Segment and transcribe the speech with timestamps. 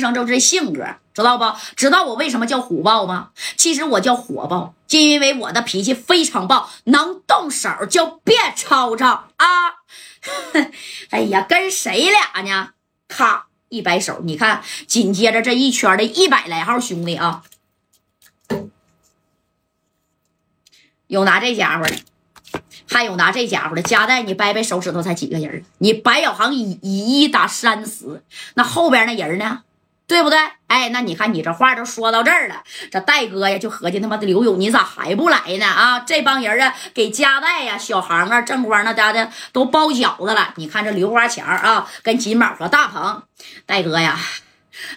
[0.00, 1.44] 生就这性格，知道不？
[1.76, 3.30] 知道我为什么叫虎豹吗？
[3.56, 9.46] 其实我叫火爆，就因为我的脾气非常爆，能动手就别吵吵啊！
[11.10, 12.70] 哎呀，跟谁俩呢？
[13.06, 17.42] 咔一摆手，你看，紧接着这一圈的一百来号兄弟啊，
[21.06, 21.94] 有拿这家伙的。
[22.92, 28.24] 还有拿这家伙的夹带，你掰掰手指头才几个人你白小航以以一打三十，
[28.54, 29.62] 那后边那人呢？
[30.10, 30.36] 对不对？
[30.66, 35.64] 哎，那你看你这话都说到这儿了，这戴哥呀就合计他妈的刘勇，你咋还不来呢？
[35.64, 40.52] 啊，这帮人啊给夹带呀、小航啊、正光那家的都包饺子了。
[40.56, 43.22] 你看这刘花强啊，跟金宝和大鹏，
[43.66, 44.18] 戴哥呀，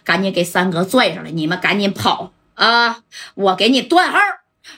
[0.04, 3.02] 赶紧给三哥拽上来，你们赶紧跑啊！
[3.36, 4.18] 我给你断号，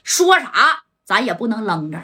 [0.03, 2.01] 说啥咱也不能扔着。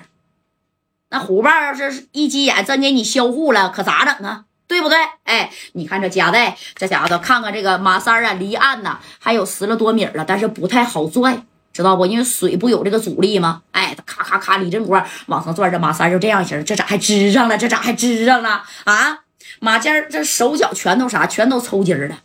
[1.10, 4.46] 那虎豹要是一急眼，真给你销户了，可咋整啊？
[4.72, 4.98] 对不对？
[5.26, 12.06] 哎，你看这夹带，这家伙看看这个马三啊，离岸呢还有十来多米了，但是不太好拽，知道不？
[12.06, 13.64] 因为水不有这个阻力吗？
[13.72, 17.58] 哎，他咔咔咔，李振国往上拽，着马三就这样型，这咋还支上了？
[17.58, 18.64] 这咋还支上了？
[18.86, 19.20] 啊，
[19.60, 21.28] 马尖这手脚全都啥？
[21.28, 22.20] 全都抽筋了。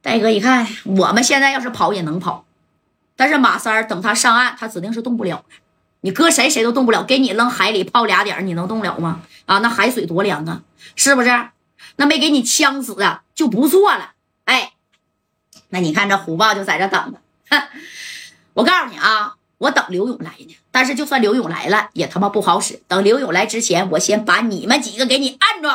[0.00, 2.44] 戴哥一看，我们现在要是跑也能跑，
[3.16, 5.44] 但是马三等他上岸，他指定是动不了。
[6.02, 9.22] 你搁谁谁都动不了，给你扔海里泡俩点你能动了吗？
[9.50, 10.62] 啊，那海水多凉啊，
[10.94, 11.48] 是不是？
[11.96, 14.12] 那没给你呛死啊，就不错了。
[14.44, 14.74] 哎，
[15.70, 17.20] 那你看这虎豹就在这等着。
[18.52, 20.56] 我告诉你啊，我等刘勇来呢。
[20.70, 22.80] 但是就算刘勇来了，也他妈不好使。
[22.86, 25.68] 等刘勇来之前，我先把你们几个给你按住。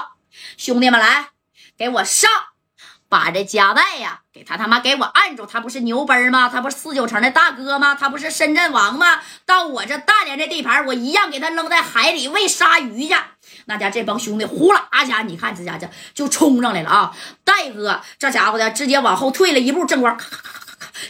[0.56, 1.32] 兄弟们来，
[1.78, 2.30] 给我上！
[3.10, 5.46] 把这夹带呀，给他他妈给我按住！
[5.46, 6.48] 他不是牛奔吗？
[6.48, 7.94] 他不是四九城的大哥吗？
[7.94, 9.20] 他不是深圳王吗？
[9.46, 13.16] 到我这大连这地盘，我一样给他扔在海里喂鲨鱼去。
[13.66, 17.16] 那家这帮兄弟呼啦家，你看这家伙就冲上来了啊！
[17.44, 20.62] 戴哥这家伙的直接往后退了一步，正光咔咔咔。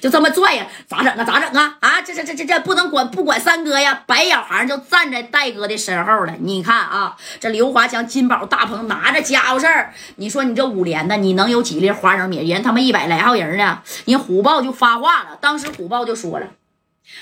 [0.01, 1.23] 就这么拽呀，咋整啊？
[1.23, 1.77] 咋整啊？
[1.79, 4.03] 啊，这这这这这不能管不管三哥呀！
[4.05, 6.33] 白小航就站在戴哥的身后了。
[6.39, 12.47] 你看啊，这刘华强、金宝、大鹏拿着家伙事儿，你说你这五连的，你能有几粒花生米？
[12.49, 13.81] 人他妈一百来号人呢！
[14.05, 16.47] 人虎豹就发话了，当时虎豹就说了：“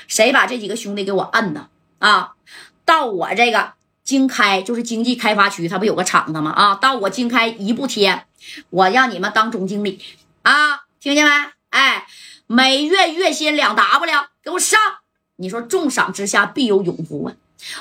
[0.08, 1.68] 谁把这几个兄弟给我摁的
[2.00, 2.34] 啊？
[2.86, 3.74] 到我这个
[4.14, 6.52] 经开就是经济开发区，他不有个厂子吗？
[6.52, 8.28] 啊，到我经开一步天，
[8.70, 10.00] 我让你们当总经理
[10.44, 10.82] 啊！
[11.00, 11.32] 听见没？
[11.72, 12.06] 哎。”
[12.46, 14.12] 每月月薪两 W，
[14.44, 14.80] 给我上！
[15.38, 17.34] 你说重赏之下必有勇夫啊！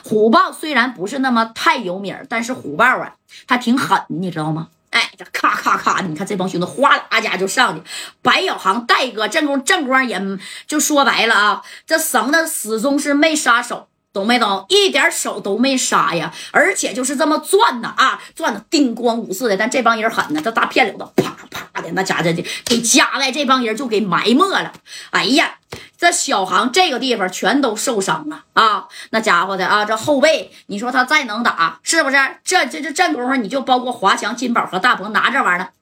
[0.04, 3.12] 虎豹虽然不是那么太有名但是虎豹啊，
[3.46, 4.68] 他挺狠，你知道吗？
[4.90, 7.82] 哎，这咔咔咔的，你看这帮兄弟哗啦家就上去。
[8.22, 10.18] 白小航、戴哥、正光、正光也
[10.66, 13.88] 就说白了啊，这绳子始终是没撒手。
[14.12, 14.66] 懂没懂？
[14.68, 19.56] 一点手都没撒呀，而且就是这么转的啊，转的叮咣五四的。
[19.56, 24.72] 但这帮人狠呢，这大片柳子啪啪的，那家伙的给夹在这帮人就给埋没了。
[25.10, 25.54] 哎呀，
[25.96, 28.86] 这小航这个地方全都受伤了啊！
[29.10, 32.16] 那家伙的啊，这后背，你说他再能打是不是？
[32.44, 35.72] 这这这这功夫，你就包括华强、金宝和大鹏拿这玩意儿，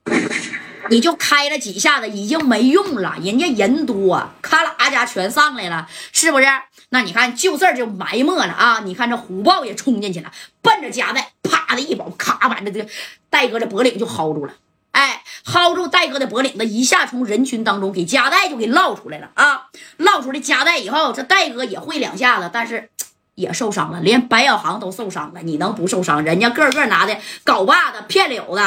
[0.89, 3.15] 你就开了几下子，已经没用了。
[3.23, 6.47] 人家人多，咔啦家全上来了，是不是？
[6.91, 8.81] 那你看，就这就埋没了啊！
[8.85, 12.87] 你看这虎豹也冲进去了，奔着夹带，啪的一宝，咔把这这
[13.31, 14.53] 戴哥的脖领就薅住了。
[14.91, 19.69] 哎，薅住戴哥的脖领子，一下从人群当中给夹带就给捞出来了啊！
[19.99, 22.91] 捞出来夹带以后，这戴哥也会两下子，但是
[23.37, 25.41] 也受伤了，连白小航都受伤了。
[25.43, 26.25] 你能不受伤？
[26.25, 28.63] 人家个个拿的镐把子、片柳子，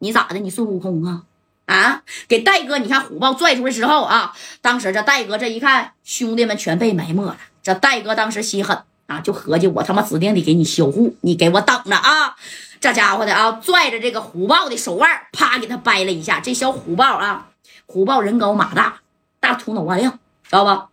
[0.00, 0.40] 你咋的？
[0.40, 1.22] 你孙悟空啊？
[1.66, 2.02] 啊！
[2.28, 7.36] 给戴哥，你看虎豹拽出来之后啊，当时这戴哥这一看，兄弟们全被埋没了。
[7.62, 12.34] 这戴哥当时心狠啊，就合计我他妈指定得给你销户，你给我等着啊！
[12.80, 16.40] 这家伙的啊，拽着这个虎豹的手腕，啪给他掰了一下。
[16.40, 17.48] 这小虎豹啊，
[17.86, 19.00] 虎豹人高马大，
[19.38, 20.12] 大秃脑瓜亮，
[20.44, 20.88] 知道吧？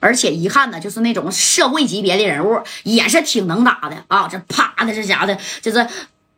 [0.00, 4.26] 而且一看呢，就是那种社会级别的人物，也是挺能打的啊！
[4.26, 5.86] 这啪的，这家伙的，就是。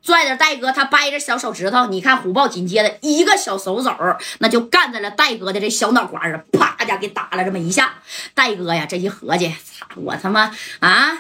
[0.06, 3.91] 拽着戴哥，他掰着小手指头，你看虎豹紧接着一个小手肘，
[4.39, 7.95] 那就干在了戴哥的这小脑瓜上，啪家给打了这么一下。
[8.33, 11.10] 戴哥呀，这一合计，操我他妈啊！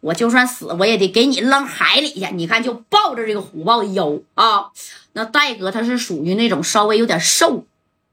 [0.00, 2.26] 我就算死，我也得给你扔海里去。
[2.34, 4.66] 你看，就抱着这个虎豹的腰啊。
[5.14, 7.64] 那戴哥他是属于那种稍微有点瘦，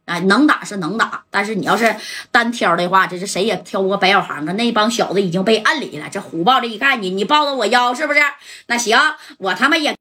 [0.05, 1.93] 哎，能打是能打，但是你要是
[2.31, 4.53] 单挑的话，这是谁也挑不过白小航啊。
[4.53, 6.07] 那帮小子已经被摁里了。
[6.09, 8.21] 这虎豹这一看你，你抱着我腰是不是？
[8.67, 8.97] 那行，
[9.37, 9.93] 我他妈也。